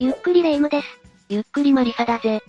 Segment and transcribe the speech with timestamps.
[0.00, 0.86] ゆっくりレ夢ムです。
[1.28, 2.40] ゆっくりマリサだぜ。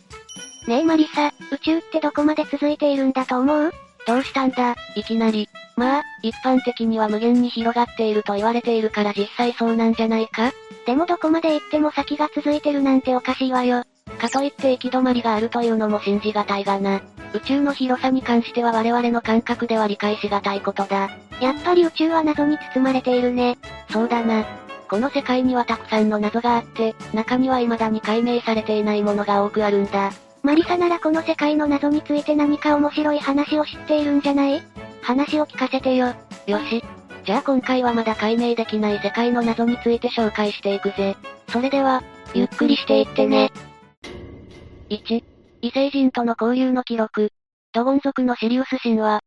[0.68, 3.72] ねえマリサ、宇宙ってどこまで続いているんだと思う？
[4.06, 5.50] どうしたんだ、いきなり。
[5.76, 10.52] まあ、一般的には無限に広がっていると言われているから実際そうなんじゃないか？
[10.86, 13.84] でもどこまで行っても先が続いてるなんておかしいわよ。
[14.20, 17.02] かといって行き止まりがあるというのも信じがたいがな。
[17.34, 21.10] 宇宙の広さに関しては我々の感覚では理解しがたいことだ。
[21.42, 23.58] やっぱり宇宙は謎に包まれているね。
[23.90, 24.46] そうだな。
[24.90, 30.12] この世界にはたくさんの謎があって、中には未だに解明されていないものが多くあるんだ。
[30.42, 34.64] マリサならこの世界の謎について何か面白い話を知っているんじゃない？
[35.02, 36.08] 話を聞かせてよ。
[36.48, 36.84] よし。
[37.26, 41.16] じゃあ今回はまだ解明できない世界の謎について紹介していくぜ。
[41.50, 42.02] それでは、
[42.34, 43.52] ゆっくりしていってね。
[44.90, 45.24] 1、
[45.62, 47.30] 異星人との交流の記録。
[47.74, 49.20] ドゴン族のシリウス神話。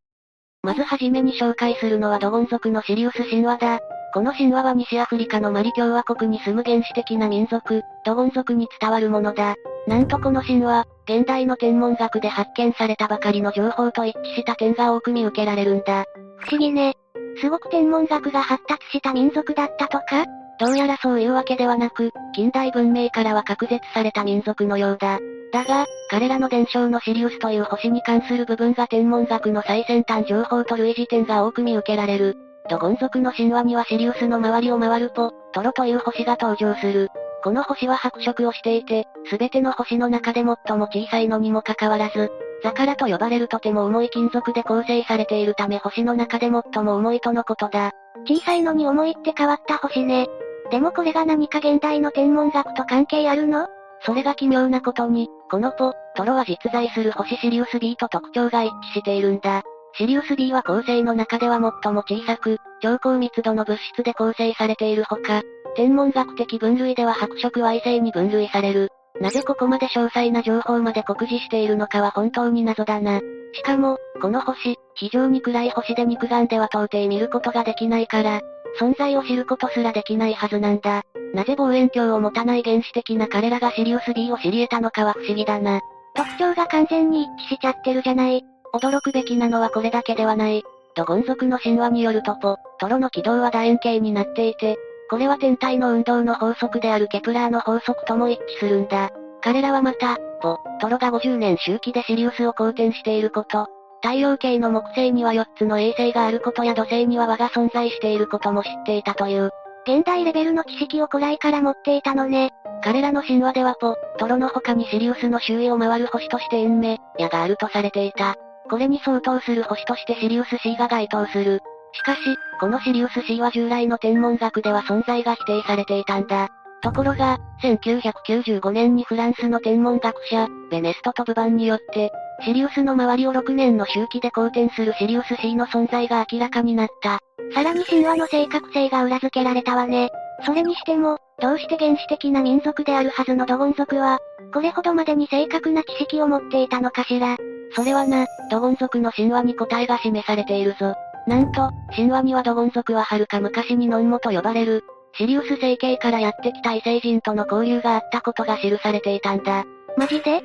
[0.65, 3.81] まずはじめに紹介するのはドゴン族のシリウス神話だ。
[4.13, 9.55] この神話は西アフリカのマリ共和国に住む原始的な民族、ドゴン族に伝わるものだ。
[9.87, 16.05] なんとこの神話、現代の天文学で発見されたばかりの情報と一致した点が多く見受けられるんだ。
[16.37, 16.95] 不思議ね。
[17.41, 20.27] すごく天文学が発達した民族だったとか？
[20.61, 25.21] どうやらそういうわけではなく、近代文明からは隔絶された民族のようだ。
[25.53, 32.37] だが、彼らの伝承のシリウスという星に関する部分が天文学の最先端情報と類似点が多く見受けられる。
[32.73, 37.11] ドゴン族の神話にはシリウスの周りを回るポ、トロという星が登場する。
[37.45, 42.31] この星は白色をしていて、すべての星の中で最も小さいのにもかかわらず、
[42.63, 47.91] ザカラと呼ばれるとても重い金属で構成されているため星の中で最も重いとのことだ。
[48.27, 50.29] 小さいのに重いって変わった星ね。
[50.71, 53.69] でもこれが何か現代の天文学と関係あるの？
[54.07, 59.63] それが奇妙なことに、このポ、トロは実在する星シリウス B と特徴が一致しているんだ。
[59.95, 65.43] シリウス B は恒星の中では最も小さく、超高密度の物質で構成されているほか、
[65.77, 68.89] 天文学的分類では白色 Y 星に分類される。
[69.21, 73.21] なぜここまで詳細な情報まで酷似しているのかは本当に謎だな。
[73.53, 78.41] しかも、この星、非常に暗い星で肉眼では到底見ることができないから、
[78.81, 81.03] 存在を知ることすらできないはずなんだ。
[81.35, 85.81] なぜ望遠鏡を持たない原始的な彼らがシリウス B を知り得たのかは不思議だな。
[86.15, 88.43] 特徴が完全に一致しちゃってるじゃない。
[88.75, 90.63] 驚くべきなのはこれだけではない。
[90.95, 94.77] ドゴン族の神話によるとポ、トロの軌道は楕円形になっていて、
[95.11, 99.11] これは天体の運動の法則であるケプラーの法則とも一致するんだ。
[99.43, 103.67] 彼らはまた、ポ、トロが50年周期でシリウスを公転していること、
[104.03, 109.51] 太陽系の木星には4つの衛星があることや土星には輪が存在していることも知っていたという。
[109.87, 112.51] 現代レベルの知識を古来から持っていたのね。
[112.83, 118.37] 彼らの神話ではポ、トロの他にシリウスの周囲を回る星として円目、矢があるとされていた。
[118.73, 121.61] これに相当する星としてシリウス C が該当する。
[121.93, 122.21] しかし、
[122.59, 126.49] このシリウス C は従来の天文学では存在が否定されていたんだ。
[126.81, 132.13] ところが、1995年にフランスの天文学者、ベネストとブバンによって、
[132.47, 137.19] シリウスの周りを6年の周期で公転するシリウス C の存在が明らかになった。
[137.55, 140.09] さらに神話の正確性が裏付けられたわね。
[140.47, 144.21] それにしても、どうして原始的な民族であるはずのドゴン族は、
[144.55, 147.37] これほどまでに正確な知識を持っていたのかしら。
[147.75, 150.95] それはな、ドゴン族の神話に答えが示されているぞ。
[151.27, 159.65] なんと、神話にはドゴン族は遥か昔にノンモと呼ばれる、シリウス星系からやってきた異星人との交流があったことが記されていたんだ。
[159.97, 160.43] マジで？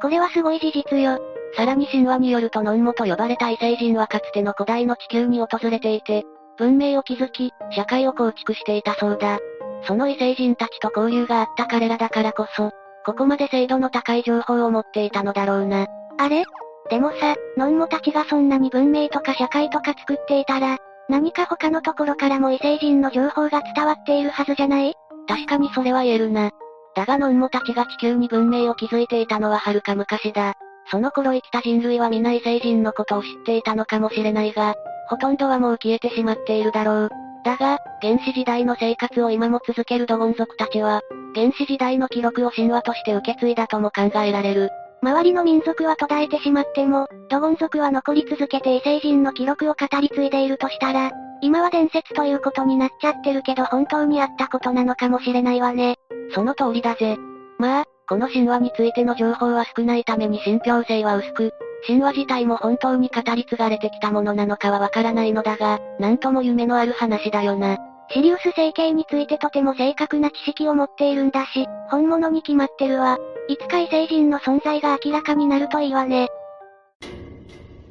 [0.00, 1.18] これはすごい事実よ。
[1.56, 6.24] さらに神話によるとノンモと呼ばれた異星人はかつての古代の地球に訪れていて、
[6.56, 9.40] 文明を築き、社会を構築していたそうだ。
[9.82, 12.70] その異星人たちと交流があった彼らだからこそ、
[13.04, 15.86] ここまで精度の高い情報を持っていたのだろうな。
[16.18, 16.44] あれ？
[16.90, 24.94] でもさ、ノンモたちがそんなに文明とか社会とか作っていたら、何か他のところからも異星人の情報が伝わっているはずじゃない？
[25.28, 26.50] 確かにそれは言えるな。
[26.94, 30.54] だがノンモたちが地球に文明を築いていたのは遥か昔だ。
[30.90, 34.74] その頃生きた人類は皆異星人のことを知っていたのかもしれないが、
[35.08, 37.10] ほとんどはもう消えてしまっているだろう。
[37.44, 41.02] だが、原始時代の生活を今も続けるドゴン族たちは、
[41.34, 44.70] 原始時代の記録を神話として受け継いだとも考えられる。
[45.02, 51.12] 周りの民族は途絶えてしまっても、ドゴン族は残り続けて異星人の記録を語り継いでいるとしたら、
[51.42, 55.96] 今は伝説ということになっちゃってるけど本当にあったことなのかもしれないわね。
[56.34, 57.18] その通りだぜ。
[57.58, 61.52] まあ、この神話についての情報は少ないために信憑性は薄く、
[61.86, 67.78] 神話自体も本当に語り継がれてきたものなのかはわからないのだが、なんとも夢のある話だよな。
[68.10, 73.18] シリウス星系についてとても正確な知識を持っているんだし、本物に決まってるわ。
[73.48, 76.28] いつか異星人の存在が明らかになるといいわね。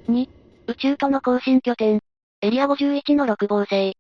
[0.10, 0.28] 2、
[0.68, 2.00] 宇宙との交信拠点。
[2.42, 3.96] エリア51の六芒星。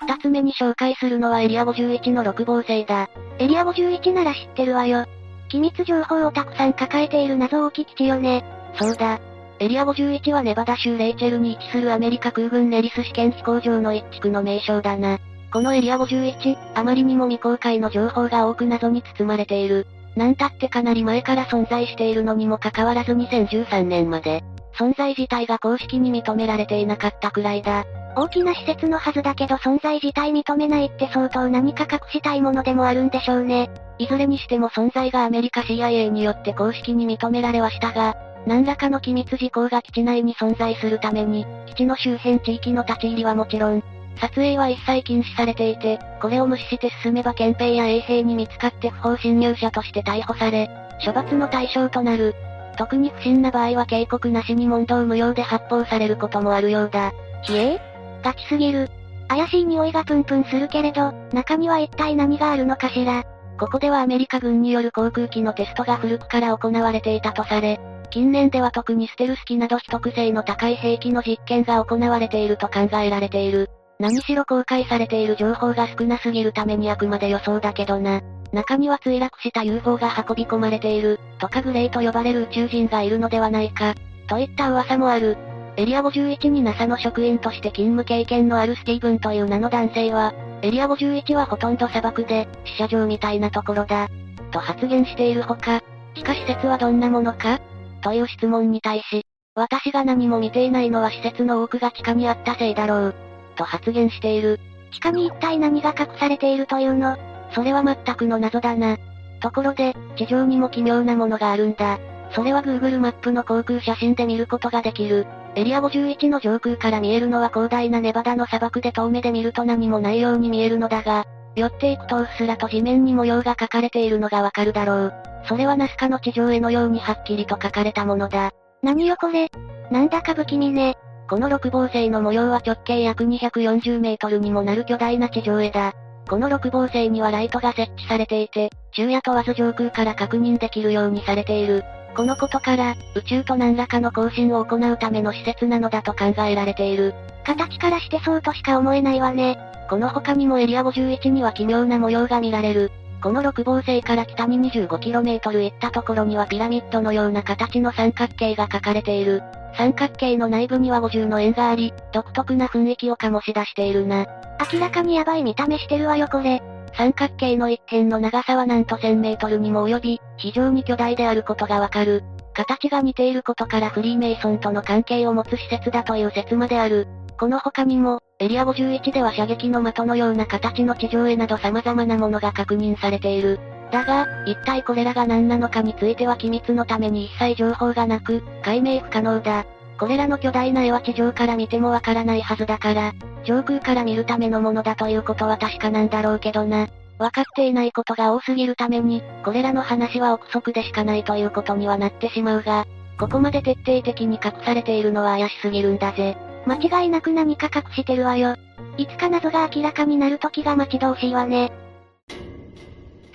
[0.00, 3.10] 二つ目に紹介するのはエリア51の6号星だ。
[3.38, 5.04] エリア51なら知ってるわよ。
[5.48, 8.44] 機密情報をたくさん抱えている謎多き基地よね。
[8.78, 9.20] そうだ。
[9.60, 15.18] エリア51はネバダ州レイチェルに位置するアメリカ空軍ネリス試験飛行場の一地区の名称だな。
[15.52, 19.86] このエリア51、あまりにも未公開の情報が多く謎に包まれている。
[20.14, 24.44] なんたってかなり前から存在しているのにもかかわらず2013年まで、
[24.78, 27.84] 存在自体が公式に認められていなかったくらいだ。
[28.16, 33.70] 大きな施設のはずだけど存在自体認めないって相当何か隠したいものでもあるんでしょうね。
[33.98, 38.16] いずれにしても存在がアメリカ CIA によって公式に認められはしたが、
[38.48, 43.82] 何らかの機密事項が基地内に存在するために、基地の周辺地域の立ち入りはもちろん、
[44.18, 50.70] 撮影は一切禁止されていて、これを無視して進めば憲兵や衛兵に見つかって不法侵入者として逮捕され、
[51.04, 52.34] 処罰の対象となる。
[52.78, 57.12] 特に不審な場合は警告なしに問答無用で発砲されることもあるようだ。
[57.42, 57.78] ひえ
[58.22, 58.88] ガチすぎる。
[59.28, 63.24] 怪しい匂いがプンプンするけれど、中には一体何があるのかしら。
[63.60, 67.78] ここではアメリカ軍による航空機のテストが古くから行われていたとされ、
[68.10, 73.70] 近年では特にステルス機など秘匿性の高い兵器の実験が行われていると考えられている。
[73.98, 78.20] 何しろ公開されている情報が少なすぎるためにあくまで予想だけどな。
[78.52, 83.94] 中には墜落した UFO が運び込まれている、とかグレイと呼ばれる宇宙人がいるのではないか、
[84.28, 85.36] といった噂もある。
[85.76, 90.32] エリア51に NASA の職員として勤務経験のあるスティーブンという名の男性は、
[90.62, 94.08] エリア51はほとんど砂漠で、死者場みたいなところだ。
[94.50, 95.82] と発言しているほか、
[96.14, 97.60] 地下施設はどんなものか？
[98.02, 99.24] という質問に対し、
[99.54, 103.14] 私が何も見ていないのは施設の多くが地下にあったせいだろう。
[103.56, 104.60] と発言している。
[104.92, 107.16] 地下に一体何が隠されているというの？
[107.52, 108.96] それは全くの謎だな。
[109.40, 111.98] ところで、地上にも奇妙なものがあるんだ。
[112.32, 115.26] それは Google マップの航空写真で見ることができる。
[115.54, 121.24] エリア51の上空から見えるのは広大なネバダの砂漠で遠目で見ると何もないように見えるのだが、
[121.58, 125.14] 寄っていくとうっすらと地面に模様が描かれているのがわかるだろう。
[125.48, 128.52] それはナスカの地上絵のようにはっきりと書かれたものだ。
[128.82, 129.50] 何よこれ
[129.90, 130.96] なんだか不気味ね。
[131.28, 135.92] この六芒星の模様は直径約240メートルにもなる巨大な地上絵だ。
[136.28, 141.84] この六芒星にはライトが設置されていて、昼夜問わず上空から確認できるようにされている。
[142.18, 147.14] このことから、宇宙と何らかの交信を行うための施設なのだと考えられている。
[147.44, 149.56] 形からしてそうとしか思えないわね。
[149.88, 152.90] この他にもエリア51には奇妙な模様が見られる。
[153.22, 159.44] この六芒星から北に 25km 行ったところにはピラミッドのような形の三角形が描かれている。
[159.76, 164.26] 三角形の内部には五重の円があり、独特な雰囲気を醸し出しているな。
[164.72, 166.60] 明らかにヤバい見た目してるわよこれ。
[166.98, 172.24] 三角形の一辺の長さはなんと1000メートルにも及び、非常に巨大であることがわかる。
[172.54, 177.06] 形が似ていることからフリーメイソンとの関係を持つ施設だという説まである。
[177.38, 183.60] この他にも、エリア51では射撃の的のような形の地上絵など様々なものが確認されている。
[183.92, 189.64] だが、一体これらが何なのかについては機密のために一切情報がなく、解明不可能だ。
[189.98, 193.12] これらの巨大な絵は地上から見てもわからないはずだから、
[193.44, 196.86] 上空から見るためのものだということは確かなんだろうけどな。
[197.18, 202.86] わかっていないことが多すぎるために、これらの話は憶測でしかないということにはなってしまうが、
[203.18, 206.36] ここまで徹底的に隠されているのは怪しすぎるんだぜ。
[206.64, 208.54] 間違いなく何か隠してるわよ。
[208.96, 211.72] いつか謎が明らかになる時が待ち遠しいわね。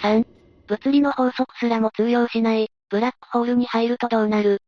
[0.02, 0.26] 3.
[0.68, 4.62] 物理の法則すらも通用しない、ブラックホールに入るとどうなる？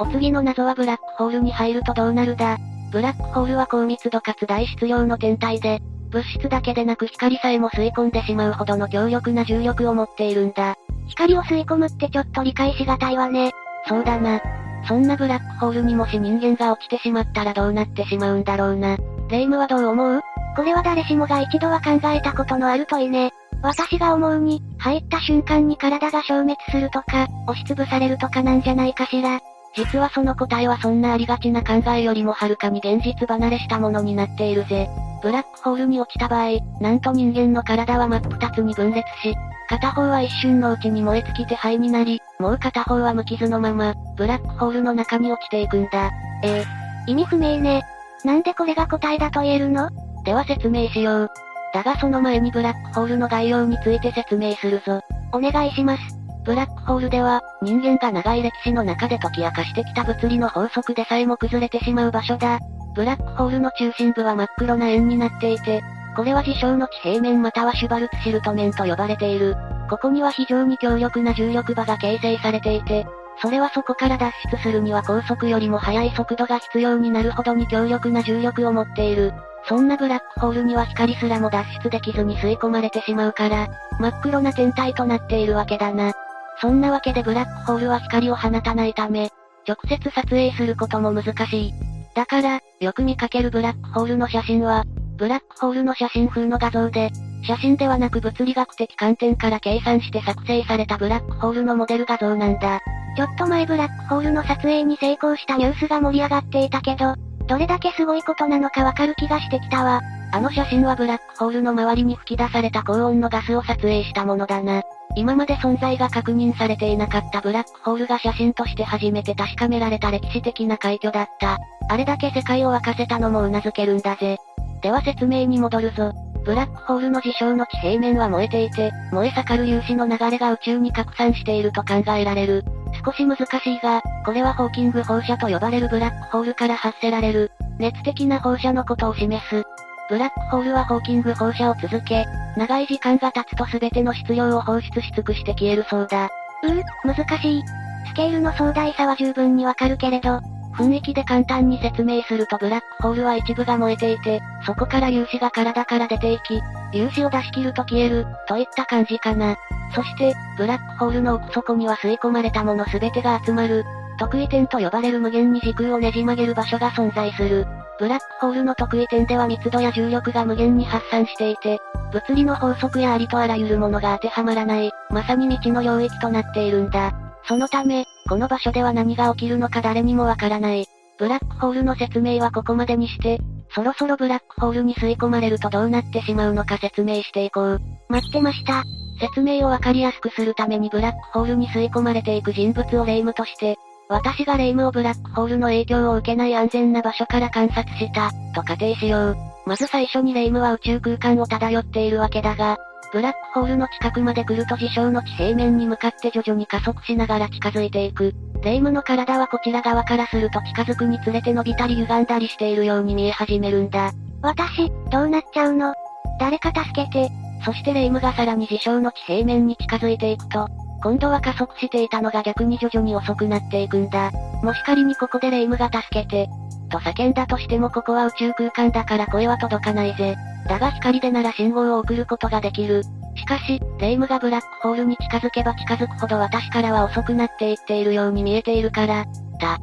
[0.00, 2.56] お次の謎はブラックホールに入るとどうなるだ。
[2.92, 10.76] ブラックホールは高密度かつ大質量の天体で、物質だけでなく光さえも吸い込んでしまうほどの強力な重力を持っているんだ。
[11.08, 13.50] 光を吸い込むってちょっと理解しがたいわね。
[13.88, 14.40] そうだな。
[14.86, 18.96] そんなブラックホールにもし人間が落ちてしまったらどうなってしまうんだろうな。
[19.28, 20.20] レイムはどう思う？
[20.54, 23.32] これは誰しもが一度は考えたことのある問いね。
[23.62, 29.40] 私が思うに、入った瞬間に体が消滅するとか、押しつぶされるとかなんじゃないかしら。
[29.78, 34.88] 実はその答えはそんなありがちな考えよりもはるかに現実離れしたものになっているぜ。
[35.22, 39.36] ブラックホールに落ちた場合、なんと人間の体は真っ二つに分裂し、
[39.68, 46.10] 片方は一瞬のうちに燃え尽きて灰になり、もう片方は無傷のまま、ブラックホールの中に落ちていくんだ。
[46.42, 46.64] ええ
[47.06, 47.84] 意味不明ね。
[48.24, 49.90] なんでこれが答えだと言えるの？
[50.24, 51.30] では説明しよう。
[51.72, 55.00] だがその前にブラックホールの概要について説明するぞ。
[55.32, 56.17] お願いします。
[56.48, 62.58] ブラックホールでは、人間が長い歴史の中で解き明かしてきた物理の法則でさえも崩れてしまう場所だ。
[62.94, 65.82] ブラックホールの中心部は真っ黒な円になっていて、
[66.16, 69.56] これは事象の地平面またはシュバルツシルト面と呼ばれている。
[69.90, 73.06] ここには非常に強力な重力場が形成されていて、
[73.42, 79.34] それはそこから脱出するには高速よりも速い速度が必要になるほどに強力な重力を持っている。
[79.68, 83.68] そんなブラックホールには光すらも脱出できずに吸い込まれてしまうから、
[84.00, 86.14] 真っ黒な天体となっているわけだな。
[86.60, 89.30] そんなわけでブラックホールは光を放たないため、
[89.66, 91.72] 直接撮影することも難しい。
[92.14, 94.84] だから、よく見かけるブラックホールの写真は、
[95.16, 97.10] ブラックホールの写真風の画像で、
[97.46, 102.80] 写真ではなく物理学的観点から計算して作成されたブラックホールのモデル画像なんだ。
[103.16, 107.14] ちょっと前ブラックホールの撮影に成功したニュースが盛り上がっていたけど、
[107.46, 110.00] どれだけすごいことなのかわかる気がしてきたわ。
[110.32, 114.82] あの写真はブラックホールの周りに吹き出された高温のガスを撮影したものだな。
[115.16, 121.58] 今まで存在が確認されていなかったブラックホールが写真として初めて確かめられた歴史的な快挙だった。
[121.88, 124.36] あれだけ世界を沸かせたのも頷けるんだぜ。
[124.82, 126.12] では説明に戻るぞ。
[126.44, 132.64] ブラックホールの事象の地平面は燃えていて、燃え盛る粒子の流れが宇宙に拡散していると考えられる。
[133.04, 139.62] 少し難しいが、これはホーキング放射と呼ばれるブラックホールから発せられる、熱的な放射のことを示す。
[140.08, 142.24] ブラックホールはホーキング放射を続け、
[142.58, 146.28] 長い時間が経つと全ての質量を放出し尽くして消えるそうだ。
[146.64, 147.62] うー、難しい。
[148.08, 150.40] スケールの壮大さは十分にわかるけれど、
[150.74, 156.60] 雰囲気で簡単に説明するとブラックホールは一部が燃えていて、そこから粒子が体から出ていき、
[156.92, 159.56] 粒子を出し切ると消える、といった感じかな。
[159.94, 163.84] そして、ブラックホールの奥底には吸い込まれたもの全てが集まる、
[164.18, 167.66] 特異点と呼ばれる無限に時空をねじ曲げる場所が存在する。
[168.00, 171.80] ブラックホールの特異点では密度や重力が無限に発散していて、
[172.12, 177.12] 物理の法則やありとあらゆるものが当てはまらない、まさに未知の領域となっているんだ。
[177.46, 180.86] そのため、この場所では何が起きるのか誰にもわからない。
[181.18, 183.40] ブラックホールの説明はここまでにして、
[183.74, 187.80] そろそろブラックホールに吸い込まれるとどうなってしまうのか説明していこう。
[188.08, 188.84] 待ってました。
[189.20, 193.76] 説明をわかりやすくするためにブラックホールに吸い込まれていく人物を霊夢として、
[194.08, 199.36] 私が霊夢をブラックホールの影響を受けない安全な場所から観察した、と仮定しよう。
[199.68, 202.78] まず最初に霊夢は宇宙空間を漂っているわけだが、
[203.12, 208.34] ブラックホールの近くまで来ると事象の地平面に向かって徐々に加速しながら近づいていく。
[208.62, 214.10] 霊夢の体はこちら側からすると近づくにつれて伸びたり歪んだりしているように見え始めるんだ。
[214.40, 215.92] 私、どうなっちゃうの？
[216.40, 217.28] 誰か助けて。
[217.62, 220.66] そして霊夢がさらに事象の地平面に近づいていくと、
[221.02, 224.30] 今度は加速していたのが逆に徐々に遅くなっていくんだ。
[224.62, 226.48] もし仮にここで霊夢が助けて、
[226.88, 230.36] と叫んだとしてもここは宇宙空間だから声は届かないぜ。
[230.66, 233.02] だが光でなら信号を送ることができる。
[233.36, 239.24] しかし、霊夢がブラックホールに近づけば近づくほど私からは遅くなっていっているように見えているから、
[239.60, 239.78] だ。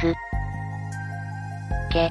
[0.00, 0.14] す。
[1.90, 2.10] け。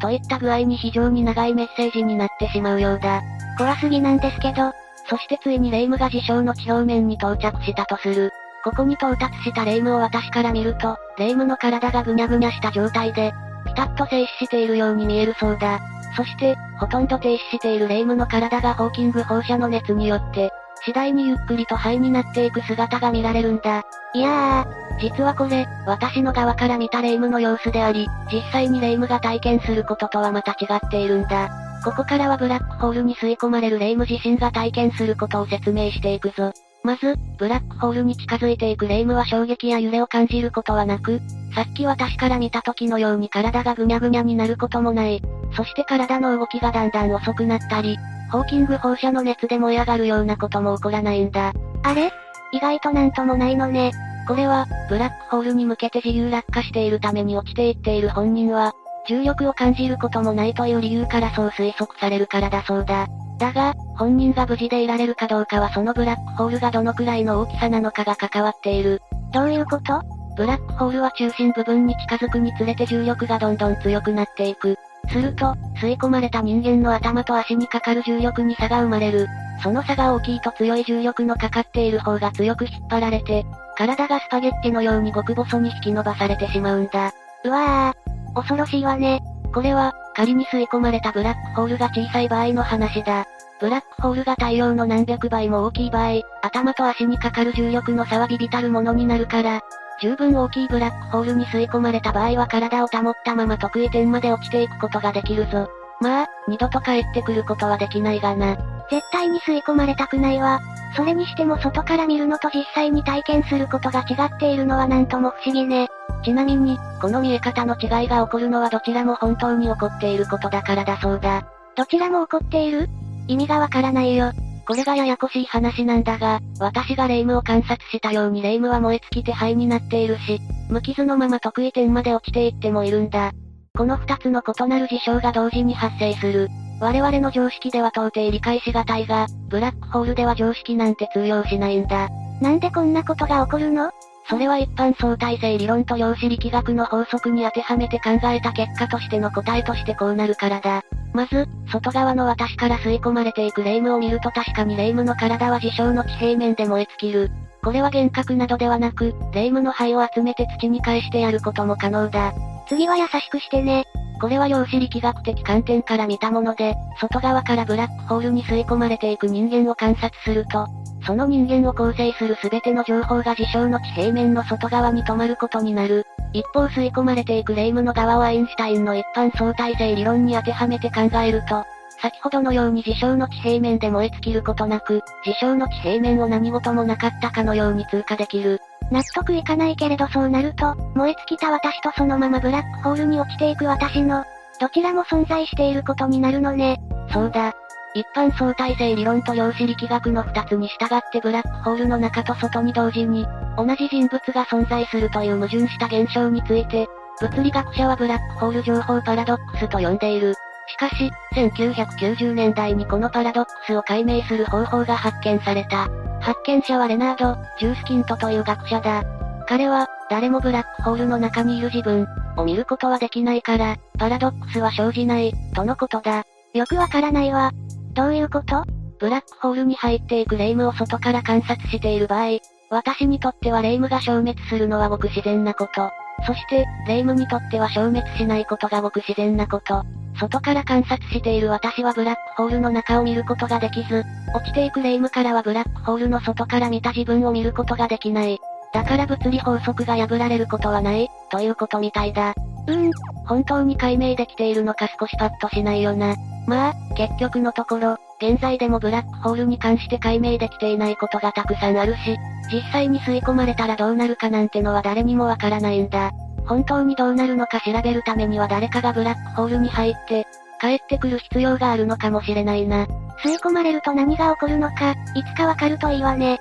[0.00, 3.22] といった具合に非常に長いメッセージになってしまうようだ。
[3.56, 4.72] 怖すぎなんですけど。
[5.08, 8.32] そしてついに霊夢が事象の地表面に到着したとする。
[8.66, 13.32] ここに到達した霊夢を私から見ると、霊夢の体がぐにゃぐにゃした状態で、
[13.64, 15.78] ピタッと静止しているように見えるそうだ。
[16.16, 20.50] そして、ほとんど停止している霊夢の体がホーキング放射の熱によって、
[20.84, 23.84] 次第にゆっくりと肺になっていく姿が見られるんだ。
[24.14, 31.50] いやー、実はこれ、私の側から見た霊夢の様子であり、実際に霊夢が体験することとはまた違っているんだ。
[31.84, 36.52] ここからはブラックホールに吸い込まれる霊夢自身が体験することを説明していくぞ。
[36.86, 41.20] まず、ブラックホールに近づいていく霊夢は衝撃や揺れを感じることはなく、
[41.52, 45.20] さっき私から見た時のように体がぐにゃぐにゃになることもない。
[45.56, 47.98] そして体の動きがだんだん遅くなったり、
[48.30, 51.52] ホーキング放射の熱で燃え上がるようなことも起こらないんだ。
[51.82, 52.12] あれ？
[52.52, 53.90] 意外となんともないのね。
[54.28, 58.74] これは、ブラックホールに向けて自由落下しているために落ちていっている本人は、
[59.08, 63.08] 重力を感じることもないという理由からそう推測されるからだそうだ。
[63.38, 69.02] だが、本人が無事でいられるかどうかはそのブラックホールがどのくらいの大きさなのかが関わっている。
[69.32, 70.02] どういうこと？
[70.36, 74.76] ブラックホールは中心部分に近づくにつれて重力がどんどん強くなっていく。
[75.08, 79.28] すると、吸い込まれた人間の頭と足にかかる重力に差が生まれる。
[79.62, 87.12] その差が大きいと強い重力のかかっている方が強く引っ張られて、体がスパゲッティのように極細に引き伸ばされてしまうんだ。
[87.44, 89.22] うわぁ、恐ろしいわね。
[89.54, 93.26] これは、仮に吸い込まれたブラックホールが小さい場合の話だ。
[93.60, 99.60] ブラックホールが太陽の何百倍も大きい場合、頭と足にかかる重力の差はビビたるものになるから、
[100.00, 105.68] 十分大きいブラックホールに吸い込まれた場合は体を保ったまま得意点まで落ちていくことができるぞ。
[106.00, 108.56] まあ、二度と帰ってくることはできないがな。
[108.90, 110.60] 絶対に吸い込まれたくないわ。
[110.96, 115.88] それにしても外から見るのと実際に体験することが違っているのはなんとも不思議ね。
[116.26, 121.46] ちなみに、この見え方の違いが起こるのはどちらも本当に起こっていることだからだそうだ。
[121.76, 122.88] どちらも起こっている？
[123.28, 124.32] 意味がわからないよ。
[124.66, 133.30] これがややこしい話なんだが、私が霊夢を観察したように霊夢は燃え尽きて灰になっているし、無傷のまま得意点まで落ちていってもいるんだ。
[133.78, 136.48] この二つの異なる事象が同時に発生する。
[136.80, 142.08] 我々の常識では到底理解しがたいが、ブラックホールでは常識なんて通用しないんだ。
[142.42, 143.92] なんでこんなことが起こるの？
[144.28, 150.82] それは一般相対性理論と量子力学の法則に当てはめて考えた結果としての答えとしてこうなるからだ。
[151.12, 157.30] まず、外側の私から吸い込まれていく霊夢を見ると確かに霊夢の体は事象の地平面で燃え尽きる。
[157.62, 162.32] これは幻覚などではなく、霊夢の灰を集めて土に返してやることも可能だ。
[162.68, 163.84] 次は優しくしてね。
[164.20, 170.66] これは量子力学的観点から見たもので、外側からブラックホールに吸い込まれていく人間を観察すると、
[171.06, 176.04] その人間を構成する全ての情報が事象の地平面の外側に止まることになる。
[176.32, 181.64] 一方吸い込まれていく霊夢の側をアインシュタインの一般相対性理論に当てはめて考えると、
[182.02, 188.60] 先ほどのように事象の地平面で燃え尽きることなく、事象の地平面を何事もなかったかのように通過できる。
[188.90, 194.24] 納得いかないけれどそうなると、燃え尽きた私とそのままブラックホールに落ちていく私の、
[194.60, 196.80] どちらも存在していることになるのね。
[197.12, 197.54] そうだ。
[197.96, 203.26] 一般相対性理論と量子力学の二つに従ってブラックホールの中と外に同時に、
[203.56, 206.86] 同じ人物が存在するという矛盾した現象について、
[207.22, 210.34] 物理学者はブラックホール情報パラドックスと呼んでいる。
[210.68, 215.88] しかし、1990年代にこのパラドックスを解明する方法が発見された。
[216.20, 219.04] 発見者はレナード・ジュースキントという学者だ。
[219.48, 226.24] 彼は、誰もブラックホールの中にいる自分を見ることはできないから、パラドックスは生じない、とのことだ。
[226.52, 227.52] よくわからないわ。
[227.96, 228.62] どういうこと？
[228.98, 235.90] ブラックホールに入っていく霊夢を外から観察している場合、私にとっては霊夢が消滅するのはごく自然なこと。
[236.26, 239.82] そして、霊夢にとっては消滅しないことがごく自然なこと。
[240.18, 248.38] 外から観察している私はブラックホールの中を見ることができず、落ちていく霊夢からはブラックホールの外から見た自分を見ることができない。
[248.74, 252.34] だから物理法則が破られることはない、ということみたいだ。
[252.66, 252.90] うーん、
[253.26, 256.14] 本当に解明できているのか少しパッとしないよな。
[256.46, 262.16] まあ、結局のところ、現在でもブラックホールに関して解明できていないことがたくさんあるし、
[262.52, 266.12] 実際に吸い込まれたらどうなるかなんてのは誰にもわからないんだ。
[266.46, 270.26] 本当にどうなるのか調べるためには誰かがブラックホールに入って、
[270.60, 272.86] 帰ってくる必要があるのかもしれないな。
[273.22, 276.38] 吸い込まれると何が起こるのか、いつかわかるといいわね。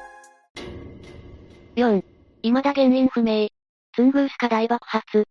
[1.76, 2.04] 4.
[2.44, 3.48] 未だ原因不明。
[3.96, 5.26] ツングースカ大爆発。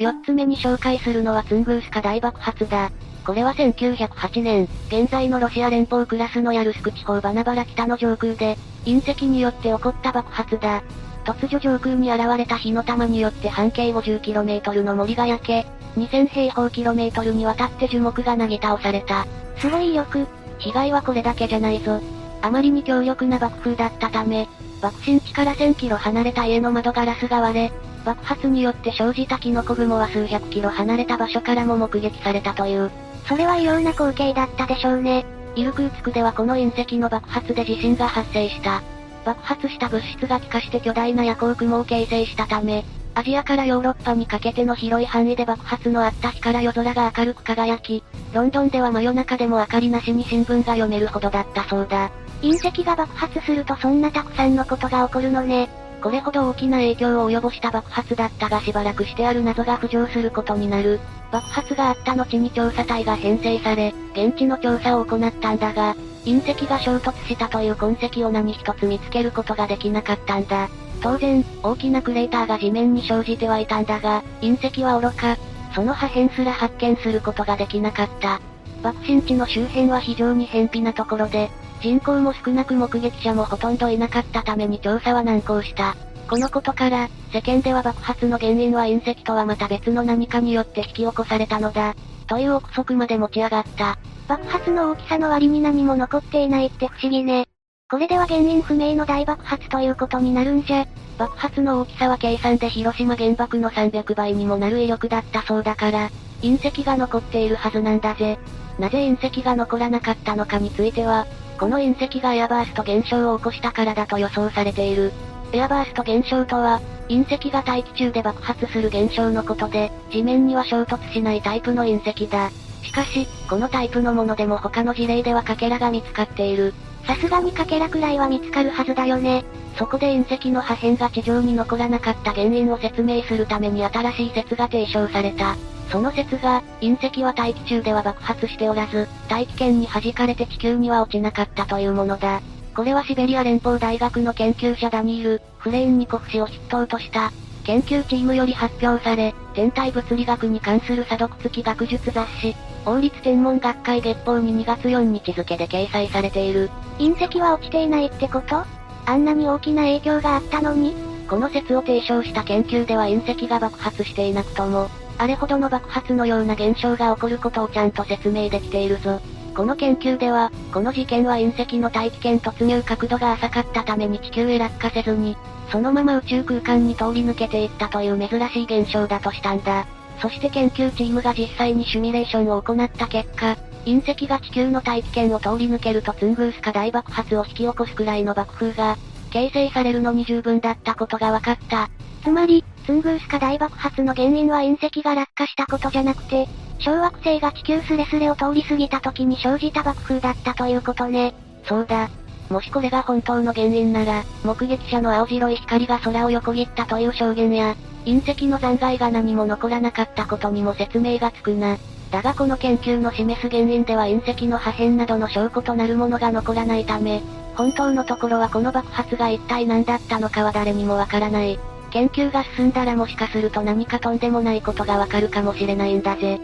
[0.00, 2.92] 4つ目に紹介するのはツングースカ大爆発だ。
[3.26, 10.84] これは1908年、現在のロシア連邦クラスのヤルスク地方バナバラ北の上空で、隕石によって起こった爆発だ。
[11.24, 19.26] 突如上空に現れた火の玉によって半径 50km の森が焼け、2000平方キロメートルにわたって樹木がなぎ倒された。
[19.56, 20.28] すごいよく。
[20.60, 22.00] 被害はこれだけじゃないぞ。
[22.40, 24.46] あまりに強力な爆風だったため、
[24.80, 27.72] 爆心地から1000キロ離れた家の窓ガラスが割れ、
[28.04, 32.90] 爆発によって生じたキノコ雲は数百キロ離れた場所からも目撃されたという。
[33.26, 35.26] それは異様な光景だったでしょうね。
[35.56, 38.82] イルクーツクではこの隕石の爆発で地震が発生した。
[39.24, 42.84] 爆発した物質が気化して巨大な夜光雲を形成したため、
[43.14, 52.10] アジアからヨーロッパにかけての広い範囲で爆発のあった日から夜空が明るく輝き、ロンドンでは真夜中でも明かりなしに新聞が読めるほどだったそうだ。
[52.42, 55.68] 隕石が爆発するとそんなたくさんのことが起こるのね。
[56.02, 61.00] これほど大きな影響を及ぼした爆発だったがしばらくしてある謎が浮上することになる。
[61.30, 70.68] 爆発があった後に調査隊が編成され、現地の調査を行ったんだが、隕石が衝突したという痕跡を何一つ見つけることができなかったんだ。
[71.00, 75.36] 当然、大きなクレーターが地面に生じてはいたんだが、隕石は愚か、
[75.74, 78.40] その破片すら発見することができなかった。
[78.82, 85.96] 爆心地の周辺は非常に偏僻なところで、人口も少なく目撃者もほとんどいなかったために調査は難航した。
[86.28, 91.94] このことから、世間では爆発の原因は隕石とはまた別の何かによって引き起こされたのだ。
[92.26, 93.98] という憶測まで持ち上がった。
[94.28, 97.46] 爆発の大きさの割に何も残っていないって不思議ね。
[97.90, 100.86] これでは原因不明の大爆発ということになるんじゃ。
[101.16, 106.10] 爆発の大きさは計算で広島原爆の300倍にもなる威力だったそうだから、
[106.42, 108.38] 隕石が残っているはずなんだぜ。
[108.78, 111.26] なぜ隕石が残らなかったのかについては、
[111.58, 115.12] この隕石がエアバースト現象を起こしたからだと予想されている。
[115.52, 122.50] エアバースト現象とは、隕石が大気中で爆発する現象のことで、地面には衝突しないタイプの隕石だ。
[122.82, 126.74] しかし、このタイプのものでも他の事例ではかけらが見つかっている。
[127.06, 129.44] さすがにかけらくらいは見つかるはずだよね。
[129.76, 135.56] そこで隕石の破片が地上に残らなかった原因を説明するために新しい説が提唱された。
[135.90, 142.40] その説が、隕石は大気中では爆発しておらず、大気圏に弾かれて地球には落ちなかったというものだ。
[142.74, 147.32] これはシベリア連邦大学の研究者ダニール・フレインニコフ氏を筆頭とした、
[147.64, 152.54] 研究チームより発表され、天体物理学に関する査読付き学術雑誌、
[152.86, 156.70] 王立天文学会月報に2月4日付で掲載されている。
[156.98, 158.64] 隕石は落ちていないってこと？
[159.06, 160.94] あんなに大きな影響があったのに？
[161.28, 169.20] この説を提唱した研究では隕石が爆発していなくとも、あれほどの爆発のような現象が起こることをちゃんと説明できているぞ。
[169.54, 175.36] この研究では、この事件は隕石の大気圏突入角度が浅かったために地球へ落下せずに、
[175.72, 179.86] そのまま宇宙空間に通り抜けていったという珍しい現象だとしたんだ。
[180.20, 188.96] そして研究チームが実際にシミュレーションを行った結果、隕石が地球の大気圏を通り抜けるとツングースか大爆発を引き起こすくらいの爆風が、
[189.30, 191.90] 形成されるのに十分だったことが分かった。
[192.22, 196.48] つまり、ツングースか大爆発の原因は隕石が落下したことじゃなくて、
[196.78, 201.34] 小惑星が地球スレスレを通り過ぎた時に生じた爆風だったということね。
[201.66, 202.08] そうだ。
[202.48, 211.76] もしこれが本当の原因なら、目撃者の青白い光が空を横切ったという証言や、隕石の残骸が何も残らなかったことにも説明がつくな。
[212.10, 217.20] だがこの研究の示す原因では隕石の破片などの証拠となるものが残らないため、
[217.54, 221.60] 本当のところはこの爆発が一体何だったのかは誰にもわからない。
[221.90, 226.40] 研究が進んだらもしかすると何かとんでもないことがわかるかもしれないんだぜ。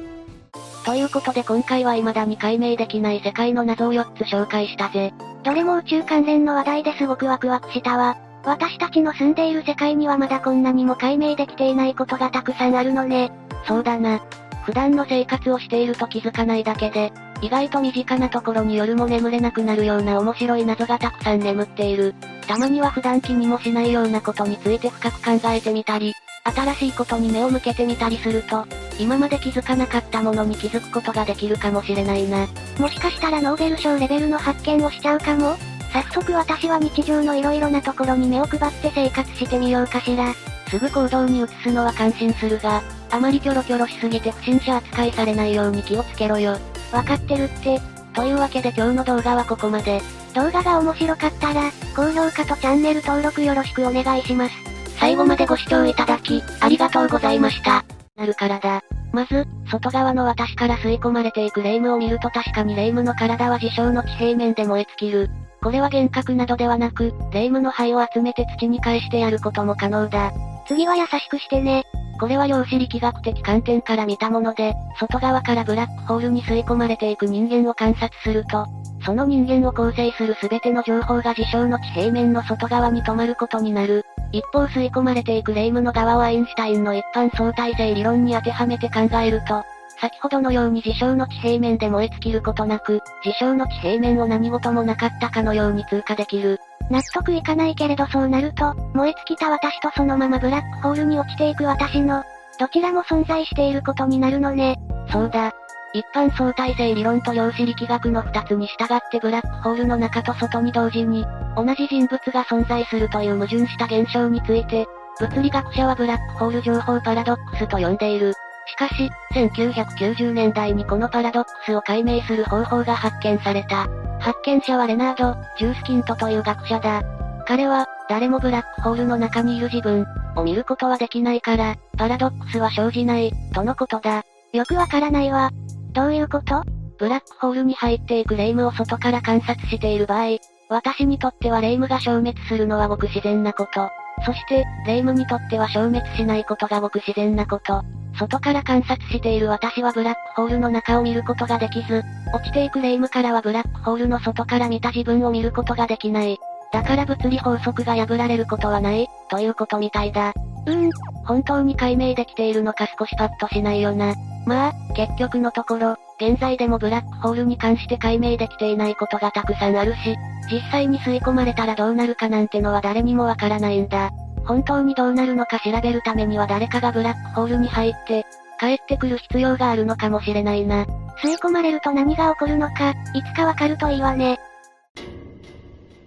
[0.85, 5.15] ということで今回は未だに解明できない世界の謎を4つ紹介したぜ。
[5.43, 8.17] どれも宇宙関連の話題ですごくワクワクしたわ。
[8.45, 13.33] 私たちの住んでいる世界にはまだこんなにも解明できていないことがたくさんあるのね。
[13.67, 14.21] そうだな。
[14.65, 22.15] 普段の生活をしていると気づかないだけで、意外と身近なところに夜も眠れなくなるような面白い謎がたくさん眠っている。
[22.47, 28.67] たまには普段気にもしないようなことについて深く考えてみたり、新しいことに目を向けてみたりすると、
[28.99, 32.47] 今まで気づかなかったものに気づくことができるかもしれないな。
[32.79, 35.57] もしかしたらノーベル賞レベルの発見をしちゃうかも
[35.93, 40.35] 早速私は日常の色々なところに目を配って生活してみようかしら。
[40.69, 46.59] すぐ行動に移すのは感心するが、あまりキョロキョロしすぎて不審者扱いされないように気をつけろよ。
[46.95, 47.81] わかってるって。
[48.15, 50.01] というわけで今日の動画はここまで。
[50.35, 54.55] 動画が面白かったら、高評価とチャンネル登録よろしくお願いします。
[54.99, 57.85] 最後までご視聴いただき、ありがとうございました。
[58.17, 58.81] なるからだ。
[59.13, 65.31] まず、外側の私から吸い込まれていく霊夢を見ると確かに霊夢の体は自称の地平面で燃え尽きる。
[65.63, 70.33] これは幻覚などではなく、霊夢の灰を集めて土に返してやることも可能だ。
[70.69, 71.85] 次は優しくしてね。
[72.19, 78.67] これは量子力学的観点から見たもので、外側からブラックホールに吸い込まれていく人間を観察すると、
[79.05, 84.05] その人間を構成する全ての情報が事象の地平面の外側に止まることになる。
[84.33, 89.63] 一方吸い込まれていく霊夢の側をアインシュタインの一般相対性理論に当てはめて考えると、
[90.01, 96.61] 先ほどのように事象の地平面で燃え尽きることなく、事象の地平面を何事もなかったかのように通過できる。
[96.91, 102.25] 納得いかないけれどそうなると、燃え尽きた私とそのままブラックホールに落ちていく私の、
[102.59, 104.77] どちらも存在していることになるのね。
[105.11, 105.53] そうだ。
[105.93, 111.25] 一般相対性理論と量子力学の二つに従ってブラックホールの中と外に同時に、
[111.57, 114.87] 同じ人物が存在するという矛盾した現象について、
[115.21, 118.35] 物理学者はブラックホール情報パラドックスと呼んでいる。
[118.67, 123.87] しかし、1990年代にこのパラドックスを解明する方法が発見された。
[124.25, 127.03] 発見者はレナード・ジュースキントという学者だ。
[127.47, 134.25] 彼は、誰もブラックホールの中にいる自分を見ることはできないから、パラドックスは生じない、とのことだ。
[134.55, 135.51] よくわからないわ。
[135.93, 136.63] どういうこと？
[136.99, 140.39] ブラックホールに入っていく霊夢を外から観察している場合、
[140.71, 143.91] 私にとっては霊夢が消滅するのはごく自然なこと。
[144.25, 147.83] そして、霊夢にとっては消滅しないことがごく自然なこと。
[148.19, 156.39] 外から観察している私はブラックホールの中を見ることができず、落ちていく霊夢からはブラックホールの外から見た自分を見ることができない。
[156.73, 160.33] だから物理法則が破られることはない、ということみたいだ。
[160.67, 160.91] うーん、
[161.25, 164.15] 本当に解明できているのか少しパッとしないよな。
[164.47, 170.17] まあ、結局のところ、現在でもブラックホールに関して解明できていないことがたくさんあるし、
[170.51, 174.11] 実際に吸い込まれたらどうなるかなんてのは誰にもわからないんだ。
[174.47, 178.27] 本当にどうなるのか調べるためには誰かがブラックホールに入って、
[178.61, 180.85] 帰ってくる必要があるのかもしれないな。
[181.23, 184.39] 吸い込まれると何が起こるのか、いつかわかるといいわね。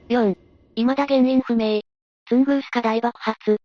[0.10, 0.36] 4.
[0.76, 1.82] 未だ原因不明。
[2.28, 3.58] ツングースカ大爆発。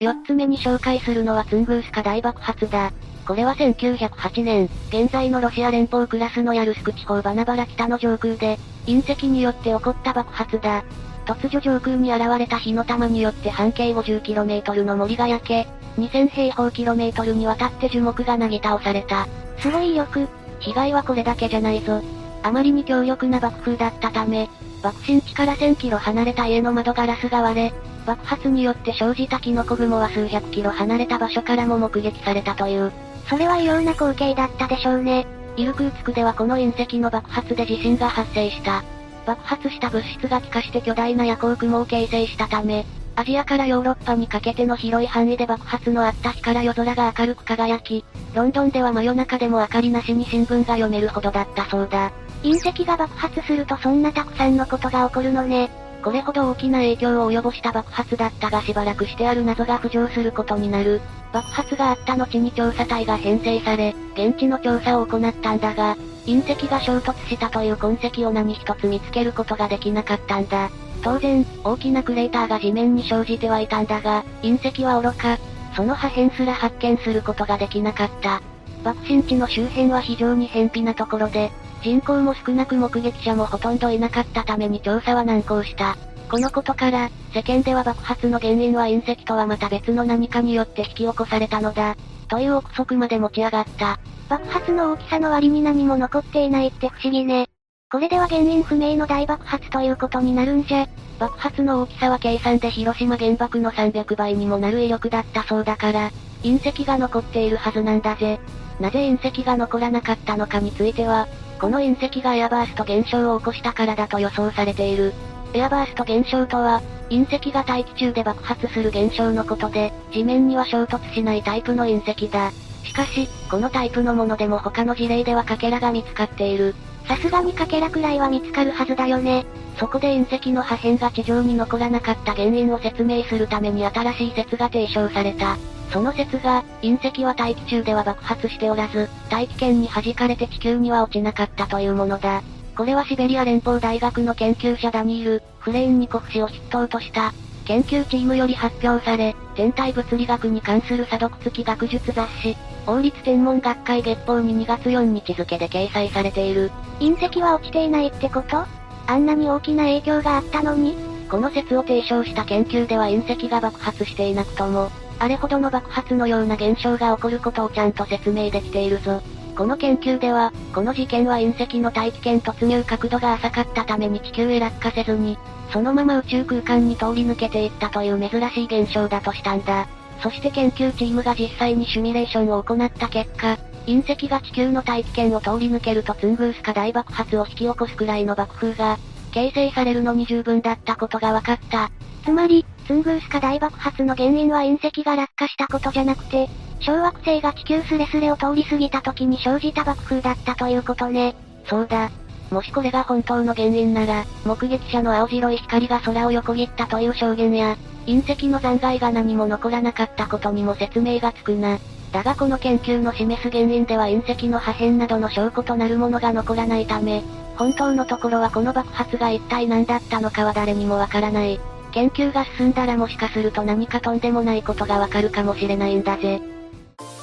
[0.00, 2.92] 4つ目に紹介するのはツングースカ大爆発だ。
[3.26, 10.84] これは1908年、現在のロシア連邦クラスのヤルスク地方バナバラ北の上空で、隕石によって起こった爆発だ。
[11.28, 15.66] 突如上空に現れた火の玉によって半径 50km の森が焼け、
[15.98, 19.28] 2000平方キロメートルにわたって樹木がなぎ倒された。
[19.58, 20.26] すごいよく。
[20.60, 22.00] 被害はこれだけじゃないぞ。
[22.42, 24.48] あまりに強力な爆風だったため、
[24.82, 27.72] 爆心地から1000キロ離れた家の窓ガラスが割れ、
[28.06, 32.90] 爆発によって生じたキノコ雲は数百キロ離れた場所からも目撃されたという。
[33.28, 35.26] それは異様な光景だったでしょうね。
[35.58, 38.82] イルクーツクではこの隕石の爆発で地震が発生した。
[39.28, 52.10] 爆発した物質が気化して巨大な夜光雲を形成したため、アジアからヨーロッパにかけての広い範囲で爆発のあった日から夜空が明るく輝き、ロンドンでは真夜中でも明かりなしに新聞が読めるほどだったそうだ。
[52.42, 55.68] 隕石が爆発するとそんなたくさんのことが起こるのね。
[56.02, 61.02] これほど大きな影響を及ぼした爆発だったがしばらくしてある謎が浮上することになる。
[61.34, 70.68] 爆発があった後に調査隊が編成され、現地の調査を行ったんだが、隕石が衝突したという痕跡を何一つ見つけることができなかったんだ。
[71.02, 75.38] 当然、大きなクレーターが地面に生じてはいたんだが、隕石は愚か、
[75.74, 78.42] その破片すら発見することができなかった。
[78.84, 81.50] 爆心地の周辺は非常に偏僻なところで、
[81.82, 85.96] 人口も少なく目撃者もほとんどいなかったために調査は難航した。
[86.30, 91.96] このことから、世間では爆発の原因は隕石とはまた別の何かによって引き起こされたのだ。
[92.28, 93.98] という憶測まで持ち上がった。
[94.28, 97.48] 爆発の大きさの割に何も残っていないって不思議ね。
[97.90, 100.86] これでは原因不明の大爆発ということになるんじゃ。
[101.18, 106.10] 爆発の大きさは計算で広島原爆の300倍にもなる威力だったそうだから、
[106.42, 108.38] 隕石が残っているはずなんだぜ。
[108.78, 111.26] なぜ隕石が残らなかったのかについては、
[111.58, 115.14] この隕石がエアバースト現象を起こしたからだと予想されている。
[115.54, 122.52] エアバースト現象とは、隕石が大気中で爆発する現象のことで、地面には衝突しないタイプの隕石だ。
[122.84, 126.74] しかし、このタイプのものでも他の事例ではかけらが見つかっている。
[127.06, 129.46] さすがにかけらくらいは見つかるはずだよね。
[129.78, 135.56] そこで隕石の破片が地上に残らなかった原因を説明するために新しい説が提唱された。
[135.90, 142.42] その説が、隕石は大気中では爆発しておらず、大気圏に弾かれて地球には落ちなかったというものだ。
[142.76, 147.32] これはシベリア連邦大学の研究者ダニール・フレインニコフ氏を筆頭とした、
[147.64, 152.56] 研究チームより発表され、天体物理学に関する査読付き学術雑誌、
[152.88, 156.70] 王立天文学会月報に2月4日付で掲載されている。
[157.00, 158.64] 隕石は落ちていないってこと？
[159.06, 160.94] あんなに大きな影響があったのに？
[161.30, 169.20] この説を提唱した研究では隕石が爆発していなくとも、あれほどの爆発のような現象が起こることをちゃんと説明できているぞ。
[169.54, 175.36] この研究では、この事件は隕石の大気圏突入角度が浅かったために地球へ落下せずに、
[175.70, 179.86] そのまま宇宙空間に通り抜けていったという珍しい現象だとしたんだ。
[180.22, 188.98] そして研究チームが実際にシミュレーションを行った結果、隕石が地球の大気圏を通り抜けるとツングースか大爆発を引き起こすくらいの爆風が、
[189.32, 191.90] 形成されるのに十分だったことが分かった。
[192.24, 196.48] つまり、ツングースか大爆発の原因は隕石が落下したことじゃなくて、
[196.80, 201.34] 小惑星が地球スレスレを通り過ぎた時に生じた爆風だったということね。
[201.66, 202.10] そうだ。
[202.50, 211.78] もしこれが本当の原因なら、目撃者の青白い光が空を横切ったという証言や、隕石の残骸が何も残らなかったことにも説明がつくな。
[212.10, 217.22] だがこの研究の示す原因では隕石の破片などの証拠となるものが残らないため、
[217.56, 221.60] 本当のところはこの爆発が一体何だったのかは誰にもわからない。
[221.92, 226.40] 研究が進んだらもしかすると何かとんでもないことがわかるかもしれないんだぜ。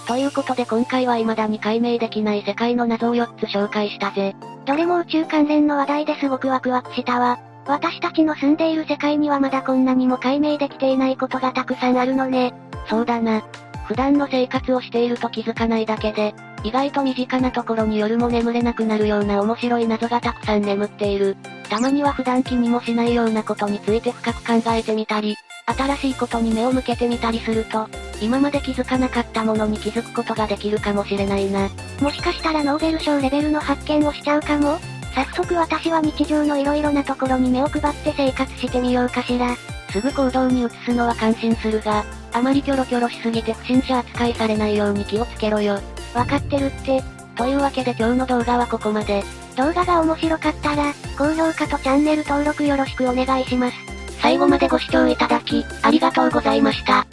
[0.08, 4.36] ということで今回は未だに解明できない世界の謎を4つ紹介したぜ。
[4.65, 7.39] どれも宇宙関連の話題ですごくワクワクしたわ。
[7.68, 12.54] 私たちの住んでいる世界にはまだこんなにも解明できていないことがたくさんあるのね。
[12.88, 13.44] そうだな。
[13.88, 21.36] 普段の生活をしていると気づかないだけで、意外と身近なところに夜も眠れなくなるような面白い謎がたくさん眠っている。
[21.70, 25.36] たまには普段気にもしないようなことについて深く考えてみたり、
[25.68, 27.88] 新しいことに目を向けてみたりすると、
[28.21, 31.69] 今まで気づかなかったものに気づくことができるかもしれないな。
[32.01, 34.78] もしかしたらノーベル賞レベルの発見をしちゃうかも
[35.13, 39.56] 早速私は日常の色々なところに目を配って生活してみようかしら。
[39.91, 45.80] すぐ行動に移すのは感心するが、あまりキョロキョロしすぎて不審者扱いされないように気をつけろよ。
[46.13, 47.01] わかってるって。
[47.38, 49.23] というわけで今日の動画はここまで。
[49.56, 53.78] 動画が面白かったら、高評価とチャンネル登録よろしくお願いします。
[54.21, 57.08] 最後までご視聴いただき、ありがとうございました。